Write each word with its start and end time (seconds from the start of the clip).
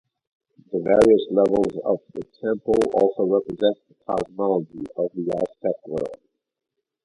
The 0.71 0.79
various 0.79 1.27
levels 1.29 1.79
of 1.85 1.99
the 2.15 2.23
Temple 2.43 2.73
also 2.95 3.23
represent 3.23 3.77
the 3.87 3.93
cosmology 4.07 4.83
of 4.97 5.11
the 5.13 5.29
Aztec 5.31 5.75
world. 5.87 6.17